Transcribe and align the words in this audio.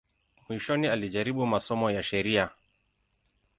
Mwishoni 0.49 0.87
alijaribu 0.87 1.45
masomo 1.45 1.91
ya 1.91 2.03
sheria. 2.03 2.49